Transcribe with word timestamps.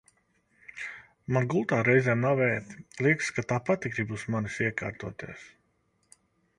Man 1.35 1.49
gultā 1.51 1.81
reizēm 1.89 2.25
nav 2.29 2.43
ērti, 2.47 2.79
liekas, 3.09 3.31
ka 3.37 3.47
tā 3.53 3.61
pati 3.69 3.95
grib 3.95 4.17
uz 4.19 4.27
manis 4.37 4.61
iekārtoties. 4.69 5.49